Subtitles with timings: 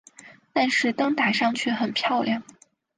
[0.51, 2.41] 但是灯打上去很漂亮